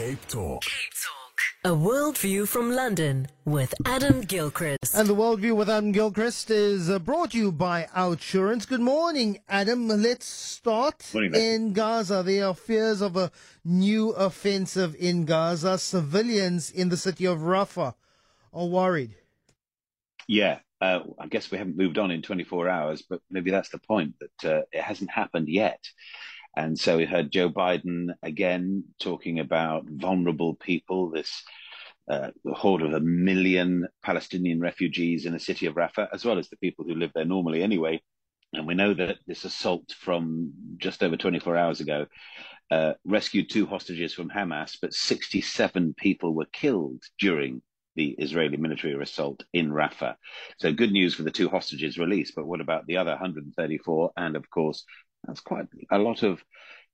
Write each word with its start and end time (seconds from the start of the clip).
Cape 0.00 0.26
Talk. 0.28 0.62
Cape 0.62 0.94
Talk. 1.04 1.72
A 1.72 1.76
worldview 1.76 2.48
from 2.48 2.70
London 2.70 3.28
with 3.44 3.74
Adam 3.84 4.22
Gilchrist. 4.22 4.94
And 4.94 5.06
the 5.06 5.14
Worldview 5.14 5.54
with 5.54 5.68
Adam 5.68 5.92
Gilchrist 5.92 6.50
is 6.50 6.88
uh, 6.88 6.98
brought 6.98 7.32
to 7.32 7.36
you 7.36 7.52
by 7.52 7.86
Outsurance. 7.94 8.66
Good 8.66 8.80
morning, 8.80 9.40
Adam. 9.46 9.88
Let's 9.88 10.24
start 10.24 11.10
Morning, 11.12 11.34
in 11.34 11.74
Gaza. 11.74 12.22
There 12.22 12.46
are 12.46 12.54
fears 12.54 13.02
of 13.02 13.18
a 13.18 13.30
new 13.62 14.12
offensive 14.12 14.96
in 14.98 15.26
Gaza. 15.26 15.76
Civilians 15.76 16.70
in 16.70 16.88
the 16.88 16.96
city 16.96 17.26
of 17.26 17.40
Rafah 17.40 17.92
are 18.54 18.66
worried. 18.66 19.16
Yeah, 20.26 20.60
uh, 20.80 21.00
I 21.18 21.26
guess 21.26 21.50
we 21.50 21.58
haven't 21.58 21.76
moved 21.76 21.98
on 21.98 22.10
in 22.10 22.22
24 22.22 22.70
hours, 22.70 23.02
but 23.02 23.20
maybe 23.30 23.50
that's 23.50 23.68
the 23.68 23.78
point 23.78 24.14
that 24.20 24.50
uh, 24.50 24.62
it 24.72 24.80
hasn't 24.80 25.10
happened 25.10 25.50
yet. 25.50 25.84
And 26.56 26.78
so 26.78 26.96
we 26.96 27.04
heard 27.04 27.30
Joe 27.30 27.48
Biden 27.48 28.08
again 28.22 28.84
talking 28.98 29.38
about 29.38 29.84
vulnerable 29.88 30.54
people, 30.54 31.10
this 31.10 31.42
uh, 32.08 32.30
horde 32.52 32.82
of 32.82 32.92
a 32.92 33.00
million 33.00 33.86
Palestinian 34.02 34.60
refugees 34.60 35.26
in 35.26 35.32
the 35.32 35.38
city 35.38 35.66
of 35.66 35.74
Rafah, 35.74 36.08
as 36.12 36.24
well 36.24 36.38
as 36.38 36.48
the 36.48 36.56
people 36.56 36.84
who 36.84 36.94
live 36.94 37.12
there 37.14 37.24
normally 37.24 37.62
anyway. 37.62 38.02
And 38.52 38.66
we 38.66 38.74
know 38.74 38.94
that 38.94 39.18
this 39.26 39.44
assault 39.44 39.94
from 39.96 40.52
just 40.76 41.04
over 41.04 41.16
24 41.16 41.56
hours 41.56 41.80
ago 41.80 42.06
uh, 42.70 42.94
rescued 43.04 43.48
two 43.48 43.66
hostages 43.66 44.12
from 44.12 44.28
Hamas, 44.28 44.76
but 44.80 44.92
67 44.92 45.94
people 45.96 46.34
were 46.34 46.46
killed 46.46 47.02
during 47.18 47.62
the 47.96 48.10
Israeli 48.18 48.56
military 48.56 49.00
assault 49.00 49.44
in 49.52 49.70
Rafah. 49.70 50.14
So 50.58 50.72
good 50.72 50.92
news 50.92 51.14
for 51.14 51.22
the 51.22 51.30
two 51.30 51.48
hostages 51.48 51.98
released, 51.98 52.34
but 52.34 52.46
what 52.46 52.60
about 52.60 52.86
the 52.86 52.96
other 52.96 53.10
134? 53.12 54.12
And 54.16 54.36
of 54.36 54.48
course, 54.50 54.84
that's 55.24 55.40
quite 55.40 55.66
a 55.90 55.98
lot 55.98 56.22
of 56.22 56.42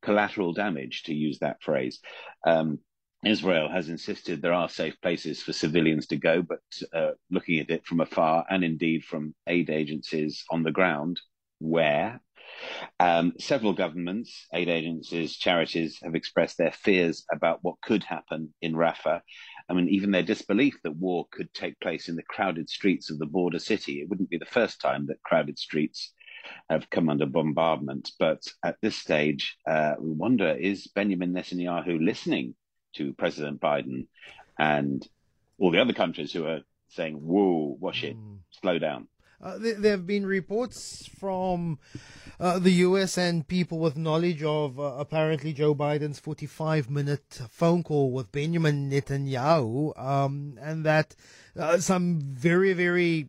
collateral 0.02 0.52
damage, 0.52 1.04
to 1.04 1.14
use 1.14 1.38
that 1.38 1.62
phrase. 1.62 2.00
Um, 2.46 2.78
Israel 3.24 3.68
has 3.68 3.88
insisted 3.88 4.40
there 4.40 4.52
are 4.52 4.68
safe 4.68 5.00
places 5.00 5.42
for 5.42 5.52
civilians 5.52 6.06
to 6.08 6.16
go, 6.16 6.42
but 6.42 6.60
uh, 6.92 7.12
looking 7.30 7.58
at 7.58 7.70
it 7.70 7.84
from 7.86 8.00
afar 8.00 8.44
and 8.48 8.62
indeed 8.62 9.04
from 9.04 9.34
aid 9.46 9.70
agencies 9.70 10.44
on 10.50 10.62
the 10.62 10.70
ground, 10.70 11.20
where? 11.58 12.20
Um, 13.00 13.32
several 13.38 13.72
governments, 13.72 14.46
aid 14.54 14.68
agencies, 14.68 15.36
charities 15.36 15.98
have 16.04 16.14
expressed 16.14 16.58
their 16.58 16.72
fears 16.72 17.24
about 17.32 17.58
what 17.62 17.80
could 17.82 18.04
happen 18.04 18.54
in 18.62 18.74
Rafah. 18.74 19.20
I 19.68 19.72
mean, 19.72 19.88
even 19.88 20.12
their 20.12 20.22
disbelief 20.22 20.76
that 20.84 20.96
war 20.96 21.26
could 21.32 21.52
take 21.52 21.80
place 21.80 22.08
in 22.08 22.16
the 22.16 22.22
crowded 22.22 22.70
streets 22.70 23.10
of 23.10 23.18
the 23.18 23.26
border 23.26 23.58
city. 23.58 24.00
It 24.00 24.08
wouldn't 24.08 24.30
be 24.30 24.38
the 24.38 24.44
first 24.46 24.80
time 24.80 25.06
that 25.06 25.22
crowded 25.22 25.58
streets 25.58 26.12
have 26.68 26.90
come 26.90 27.08
under 27.08 27.26
bombardment. 27.26 28.12
But 28.18 28.46
at 28.64 28.76
this 28.80 28.96
stage, 28.96 29.56
uh, 29.66 29.94
we 29.98 30.10
wonder 30.10 30.50
is 30.50 30.86
Benjamin 30.88 31.32
Netanyahu 31.32 32.04
listening 32.04 32.54
to 32.94 33.12
President 33.14 33.60
Biden 33.60 34.06
and 34.58 35.06
all 35.58 35.70
the 35.70 35.80
other 35.80 35.92
countries 35.92 36.32
who 36.32 36.46
are 36.46 36.60
saying, 36.88 37.14
whoa, 37.14 37.76
wash 37.80 38.04
it, 38.04 38.16
slow 38.50 38.78
down? 38.78 39.08
Uh, 39.40 39.58
there, 39.58 39.74
there 39.74 39.90
have 39.92 40.06
been 40.06 40.24
reports 40.24 41.08
from 41.18 41.78
uh, 42.40 42.58
the 42.58 42.70
US 42.70 43.18
and 43.18 43.46
people 43.46 43.78
with 43.78 43.96
knowledge 43.96 44.42
of 44.42 44.80
uh, 44.80 44.94
apparently 44.98 45.52
Joe 45.52 45.74
Biden's 45.74 46.18
45 46.18 46.88
minute 46.88 47.40
phone 47.50 47.82
call 47.82 48.12
with 48.12 48.32
Benjamin 48.32 48.90
Netanyahu, 48.90 49.98
um, 50.00 50.58
and 50.60 50.84
that 50.84 51.14
uh, 51.58 51.78
some 51.78 52.20
very, 52.20 52.72
very 52.72 53.28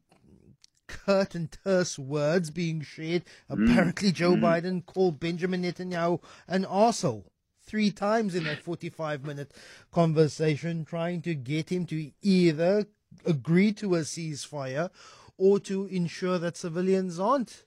curt 1.08 1.36
and 1.36 1.50
terse 1.64 1.98
words 1.98 2.52
being 2.52 2.82
shared. 2.82 3.24
Mm. 3.50 3.72
Apparently, 3.72 4.12
Joe 4.12 4.34
mm. 4.34 4.42
Biden 4.42 4.86
called 4.86 5.20
Benjamin 5.20 5.64
Netanyahu 5.64 6.22
an 6.48 6.66
arsehole 6.66 7.26
three 7.66 7.92
times 7.92 8.36
in 8.36 8.44
that 8.44 8.62
45 8.62 9.26
minute 9.26 9.54
conversation, 9.92 10.84
trying 10.84 11.22
to 11.22 11.34
get 11.34 11.72
him 11.72 11.86
to 11.86 12.12
either 12.22 12.88
agree 13.26 13.72
to 13.74 13.96
a 13.96 14.00
ceasefire 14.00 14.90
or 15.38 15.60
to 15.60 15.86
ensure 15.86 16.38
that 16.40 16.58
civilians 16.58 17.20
aren't 17.20 17.64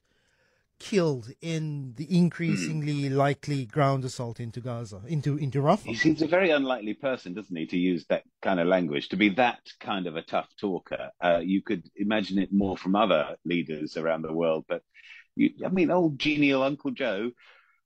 killed 0.80 1.30
in 1.41 1.94
the 1.96 2.16
increasingly 2.16 3.08
likely 3.10 3.66
ground 3.66 4.04
assault 4.04 4.41
into 4.41 4.60
Gaza, 4.60 5.02
into 5.06 5.36
into 5.36 5.60
Rafah. 5.60 5.84
He 5.84 5.94
seems 5.94 6.22
a 6.22 6.26
very 6.26 6.50
unlikely 6.50 6.94
person, 6.94 7.34
doesn't 7.34 7.54
he, 7.54 7.66
to 7.66 7.78
use 7.78 8.06
that 8.08 8.24
kind 8.42 8.58
of 8.58 8.66
language, 8.66 9.10
to 9.10 9.16
be 9.16 9.28
that 9.30 9.60
kind 9.78 10.08
of 10.08 10.16
a 10.16 10.22
tough 10.22 10.48
talker. 10.58 11.10
Uh, 11.20 11.40
you 11.44 11.62
could 11.62 11.88
imagine 11.94 12.38
it 12.38 12.52
more 12.52 12.76
from 12.76 12.96
other 12.96 13.36
leaders 13.44 13.96
around 13.96 14.22
the 14.22 14.32
world, 14.32 14.64
but 14.69 14.82
you, 15.36 15.50
I 15.64 15.69
mean, 15.69 15.90
old 15.90 16.19
genial 16.19 16.62
Uncle 16.62 16.90
Joe, 16.90 17.30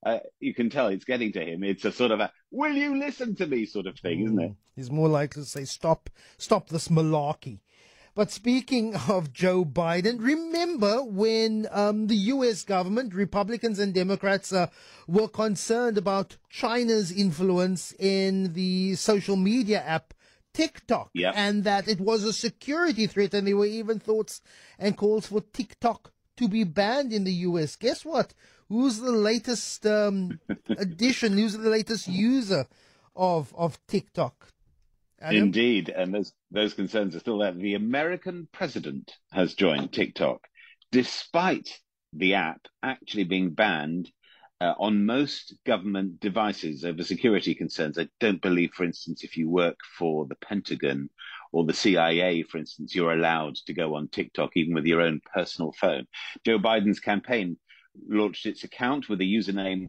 uh, 0.06 0.20
you 0.38 0.54
can 0.54 0.70
tell 0.70 0.86
it's 0.88 1.04
getting 1.04 1.32
to 1.32 1.44
him. 1.44 1.64
It's 1.64 1.84
a 1.84 1.92
sort 1.92 2.12
of 2.12 2.20
a 2.20 2.32
"Will 2.50 2.74
you 2.74 2.96
listen 2.96 3.34
to 3.36 3.46
me?" 3.46 3.66
sort 3.66 3.86
of 3.86 3.98
thing, 3.98 4.22
isn't 4.22 4.40
it? 4.40 4.52
He's 4.76 4.90
more 4.90 5.08
likely 5.08 5.42
to 5.42 5.48
say, 5.48 5.64
"Stop, 5.64 6.10
stop 6.38 6.68
this 6.68 6.88
malarkey." 6.88 7.60
But 8.14 8.30
speaking 8.30 8.94
of 9.08 9.32
Joe 9.32 9.64
Biden, 9.64 10.22
remember 10.22 11.02
when 11.02 11.66
um, 11.72 12.06
the 12.06 12.16
U.S. 12.34 12.62
government, 12.62 13.12
Republicans 13.12 13.80
and 13.80 13.92
Democrats, 13.92 14.52
uh, 14.52 14.68
were 15.08 15.26
concerned 15.28 15.98
about 15.98 16.36
China's 16.48 17.10
influence 17.10 17.92
in 17.98 18.52
the 18.52 18.94
social 18.94 19.34
media 19.36 19.82
app 19.82 20.14
TikTok, 20.52 21.10
Yep. 21.14 21.34
and 21.36 21.64
that 21.64 21.88
it 21.88 22.00
was 22.00 22.22
a 22.22 22.32
security 22.32 23.08
threat, 23.08 23.34
and 23.34 23.48
there 23.48 23.56
were 23.56 23.66
even 23.66 23.98
thoughts 23.98 24.40
and 24.78 24.96
calls 24.96 25.26
for 25.26 25.40
TikTok 25.40 26.12
to 26.36 26.46
be 26.48 26.62
banned 26.62 27.12
in 27.12 27.24
the 27.24 27.32
U.S. 27.48 27.74
Guess 27.74 28.04
what? 28.04 28.32
Who's 28.68 29.00
the 29.00 29.10
latest 29.10 29.84
um, 29.86 30.38
addition? 30.68 31.32
Who's 31.32 31.54
the 31.58 31.68
latest 31.68 32.06
user 32.06 32.66
of 33.16 33.52
of 33.56 33.84
TikTok? 33.88 34.53
Adam? 35.20 35.44
Indeed, 35.44 35.88
and 35.88 36.12
those 36.12 36.32
those 36.50 36.74
concerns 36.74 37.14
are 37.14 37.20
still 37.20 37.38
there. 37.38 37.52
The 37.52 37.74
American 37.74 38.48
president 38.52 39.14
has 39.32 39.54
joined 39.54 39.92
TikTok, 39.92 40.40
despite 40.92 41.80
the 42.12 42.34
app 42.34 42.66
actually 42.82 43.24
being 43.24 43.50
banned 43.50 44.10
uh, 44.60 44.74
on 44.78 45.04
most 45.04 45.54
government 45.66 46.20
devices 46.20 46.84
over 46.84 47.02
security 47.02 47.54
concerns. 47.54 47.98
I 47.98 48.08
don't 48.20 48.40
believe, 48.40 48.72
for 48.72 48.84
instance, 48.84 49.24
if 49.24 49.36
you 49.36 49.50
work 49.50 49.78
for 49.98 50.26
the 50.26 50.36
Pentagon 50.36 51.10
or 51.52 51.64
the 51.64 51.72
CIA, 51.72 52.42
for 52.42 52.58
instance, 52.58 52.94
you're 52.94 53.12
allowed 53.12 53.56
to 53.56 53.72
go 53.72 53.94
on 53.94 54.08
TikTok 54.08 54.50
even 54.56 54.74
with 54.74 54.86
your 54.86 55.00
own 55.00 55.20
personal 55.34 55.72
phone. 55.72 56.06
Joe 56.44 56.58
Biden's 56.58 57.00
campaign 57.00 57.56
launched 58.08 58.46
its 58.46 58.64
account 58.64 59.08
with 59.08 59.20
a 59.20 59.24
username 59.24 59.88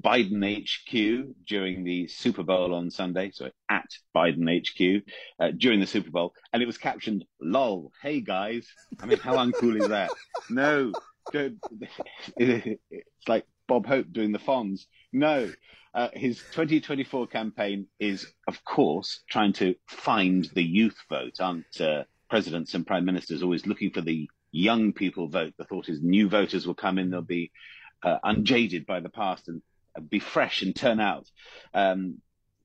Biden 0.00 0.42
HQ 0.42 1.34
during 1.46 1.84
the 1.84 2.08
Super 2.08 2.42
Bowl 2.42 2.74
on 2.74 2.90
Sunday, 2.90 3.30
so 3.32 3.50
at 3.70 3.86
Biden 4.14 4.48
HQ 4.48 5.04
uh, 5.38 5.50
during 5.56 5.80
the 5.80 5.86
Super 5.86 6.10
Bowl, 6.10 6.34
and 6.52 6.62
it 6.62 6.66
was 6.66 6.78
captioned 6.78 7.24
"lol." 7.40 7.92
Hey 8.02 8.20
guys, 8.20 8.66
I 9.00 9.06
mean, 9.06 9.18
how 9.18 9.36
uncool 9.36 9.80
is 9.80 9.88
that? 9.88 10.10
No, 10.50 10.92
it's 11.32 13.28
like 13.28 13.46
Bob 13.68 13.86
Hope 13.86 14.06
doing 14.10 14.32
the 14.32 14.38
Fonz. 14.38 14.86
No, 15.12 15.52
uh, 15.94 16.08
his 16.12 16.38
2024 16.38 17.28
campaign 17.28 17.86
is, 18.00 18.26
of 18.48 18.64
course, 18.64 19.22
trying 19.30 19.52
to 19.54 19.76
find 19.86 20.48
the 20.54 20.64
youth 20.64 20.96
vote. 21.08 21.40
Aren't 21.40 21.80
uh, 21.80 22.04
presidents 22.28 22.74
and 22.74 22.86
prime 22.86 23.04
ministers 23.04 23.42
always 23.42 23.66
looking 23.66 23.90
for 23.90 24.00
the 24.00 24.28
young 24.50 24.92
people 24.92 25.28
vote? 25.28 25.54
The 25.56 25.64
thought 25.64 25.88
is 25.88 26.02
new 26.02 26.28
voters 26.28 26.66
will 26.66 26.74
come 26.74 26.98
in; 26.98 27.10
they'll 27.10 27.22
be 27.22 27.52
uh, 28.02 28.18
unjaded 28.24 28.86
by 28.86 28.98
the 29.00 29.08
past 29.08 29.48
and 29.48 29.62
be 30.00 30.18
fresh 30.18 30.62
and 30.62 30.74
turn 30.74 31.00
out. 31.00 31.30
Um, 31.72 32.18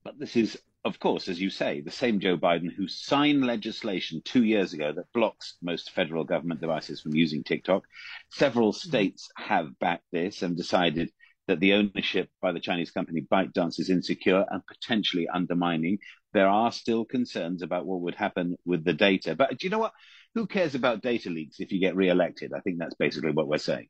but 0.04 0.18
this 0.20 0.36
is, 0.36 0.58
of 0.86 1.00
course, 1.00 1.28
as 1.28 1.40
you 1.40 1.50
say, 1.50 1.82
the 1.82 1.92
same 1.92 2.20
Joe 2.20 2.38
Biden 2.38 2.72
who 2.74 2.88
signed 2.88 3.46
legislation 3.46 4.22
two 4.24 4.44
years 4.44 4.74
ago 4.74 4.92
that 4.94 5.12
blocks 5.14 5.56
most 5.62 5.92
federal 5.92 6.24
government 6.24 6.62
devices 6.62 7.02
from 7.02 7.16
using 7.16 7.44
TikTok. 7.44 7.84
Several 8.30 8.74
states 8.74 9.30
have 9.36 9.78
backed 9.80 10.12
this 10.12 10.42
and 10.42 10.56
decided 10.56 11.12
that 11.50 11.60
the 11.60 11.74
ownership 11.74 12.30
by 12.42 12.52
the 12.52 12.60
Chinese 12.60 12.92
company 12.92 13.26
ByteDance 13.30 13.80
is 13.80 13.90
insecure 13.90 14.46
and 14.50 14.62
potentially 14.66 15.28
undermining. 15.28 15.98
There 16.32 16.48
are 16.48 16.72
still 16.72 17.06
concerns 17.06 17.64
about 17.64 17.88
what 17.88 18.02
would 18.02 18.14
happen 18.14 18.56
with 18.66 18.86
the 18.86 18.94
data. 18.94 19.36
But 19.36 19.58
do 19.58 19.66
you 19.66 19.72
know 19.72 19.80
what? 19.80 19.94
Who 20.36 20.46
cares 20.46 20.76
about 20.76 21.02
data 21.02 21.32
leaks 21.32 21.60
if 21.60 21.72
you 21.72 21.80
get 21.80 21.96
re-elected? 21.96 22.54
I 22.56 22.60
think 22.60 22.78
that's 22.78 22.94
basically 22.94 23.32
what 23.32 23.48
we're 23.48 23.58
saying. 23.58 23.88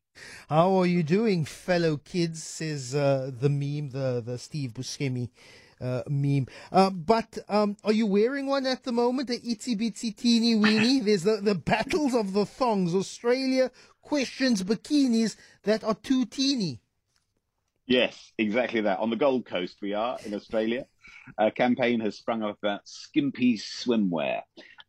How 0.48 0.74
are 0.76 0.86
you 0.86 1.04
doing, 1.04 1.44
fellow 1.44 1.98
kids? 1.98 2.42
Says 2.42 2.96
uh, 2.96 3.30
the 3.38 3.50
meme, 3.50 3.90
the 3.90 4.24
the 4.26 4.38
Steve 4.38 4.72
Buscemi 4.72 5.30
uh, 5.82 6.04
meme. 6.08 6.48
Uh, 6.72 6.92
but 6.92 7.38
um, 7.50 7.76
are 7.84 7.92
you 7.92 8.06
wearing 8.06 8.48
one 8.48 8.66
at 8.66 8.84
the 8.84 8.94
moment? 8.94 9.28
The 9.28 9.40
itsy 9.40 9.78
bitsy 9.78 10.16
teeny 10.16 10.56
weeny. 10.56 11.00
There's 11.06 11.24
the, 11.24 11.42
the 11.44 11.56
battles 11.56 12.14
of 12.14 12.32
the 12.32 12.46
thongs. 12.46 12.96
Australia 12.96 13.70
questions 14.02 14.64
bikinis 14.64 15.36
that 15.64 15.84
are 15.84 15.96
too 15.96 16.26
teeny. 16.26 16.80
Yes, 17.90 18.32
exactly 18.38 18.82
that. 18.82 19.00
On 19.00 19.10
the 19.10 19.16
Gold 19.16 19.48
Coast, 19.48 19.78
we 19.82 19.96
are 19.96 20.20
in 20.24 20.36
Australia. 20.36 20.86
A 21.40 21.50
campaign 21.50 22.00
has 22.02 22.20
sprung 22.20 22.44
up 22.44 22.60
about 22.62 22.88
skimpy 22.88 23.58
swimwear. 23.58 24.44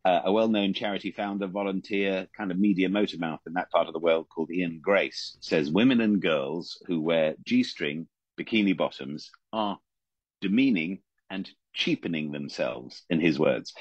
Uh, 0.04 0.20
a 0.26 0.32
well 0.32 0.48
known 0.48 0.74
charity 0.74 1.10
founder, 1.10 1.46
volunteer, 1.46 2.28
kind 2.36 2.50
of 2.50 2.58
media 2.58 2.90
motor 2.90 3.16
mouth 3.16 3.40
in 3.46 3.54
that 3.54 3.70
part 3.70 3.86
of 3.86 3.94
the 3.94 3.98
world 4.00 4.26
called 4.28 4.50
Ian 4.50 4.80
Grace 4.82 5.38
says 5.40 5.70
women 5.70 6.02
and 6.02 6.20
girls 6.20 6.76
who 6.86 7.00
wear 7.00 7.36
G 7.42 7.62
string 7.62 8.06
bikini 8.38 8.76
bottoms 8.76 9.30
are 9.50 9.78
demeaning 10.42 11.00
and 11.30 11.50
cheapening 11.72 12.32
themselves, 12.32 13.04
in 13.08 13.18
his 13.18 13.38
words. 13.38 13.72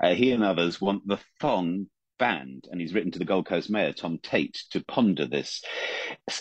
Uh, 0.00 0.14
he 0.14 0.32
and 0.32 0.42
others 0.42 0.80
want 0.80 1.06
the 1.06 1.18
thong 1.40 1.88
banned, 2.18 2.68
and 2.70 2.80
he's 2.80 2.94
written 2.94 3.10
to 3.12 3.18
the 3.18 3.24
Gold 3.24 3.46
Coast 3.46 3.70
Mayor, 3.70 3.92
Tom 3.92 4.18
Tate, 4.22 4.62
to 4.70 4.84
ponder 4.84 5.26
this. 5.26 5.62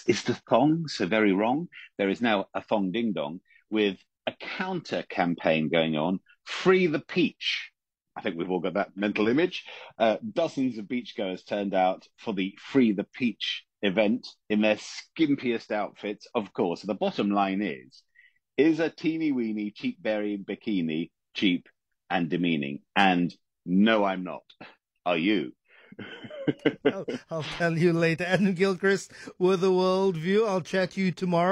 Is 0.07 0.23
the 0.23 0.39
thong 0.49 0.87
so 0.87 1.05
very 1.05 1.33
wrong? 1.33 1.67
There 1.97 2.09
is 2.09 2.21
now 2.21 2.45
a 2.53 2.61
thong 2.61 2.91
ding 2.91 3.13
dong 3.13 3.41
with 3.69 3.97
a 4.27 4.33
counter 4.39 5.03
campaign 5.09 5.69
going 5.69 5.97
on 5.97 6.19
free 6.43 6.87
the 6.87 6.99
peach. 6.99 7.71
I 8.15 8.21
think 8.21 8.37
we've 8.37 8.51
all 8.51 8.59
got 8.59 8.73
that 8.73 8.95
mental 8.95 9.27
image. 9.27 9.63
Uh, 9.97 10.17
dozens 10.33 10.77
of 10.77 10.85
beachgoers 10.85 11.45
turned 11.45 11.73
out 11.73 12.07
for 12.17 12.33
the 12.33 12.57
Free 12.59 12.91
the 12.91 13.05
Peach 13.05 13.63
event 13.81 14.27
in 14.49 14.61
their 14.61 14.77
skimpiest 14.77 15.71
outfits, 15.71 16.27
of 16.35 16.53
course. 16.53 16.81
the 16.81 16.93
bottom 16.93 17.31
line 17.31 17.61
is 17.61 18.03
is 18.57 18.79
a 18.79 18.89
teeny 18.89 19.31
weeny 19.31 19.71
cheap 19.71 20.01
berry 20.03 20.37
bikini 20.37 21.09
cheap 21.33 21.67
and 22.09 22.29
demeaning? 22.29 22.79
And 22.95 23.33
no, 23.65 24.03
I'm 24.03 24.23
not. 24.23 24.43
Are 25.05 25.17
you? 25.17 25.53
I'll, 26.85 27.05
I'll, 27.29 27.43
tell 27.43 27.77
you 27.77 27.93
later. 27.93 28.23
Adam 28.25 28.53
Gilchrist 28.53 29.11
with 29.37 29.63
a 29.63 29.67
worldview. 29.67 30.47
I'll 30.47 30.61
chat 30.61 30.91
to 30.91 31.01
you 31.01 31.11
tomorrow. 31.11 31.49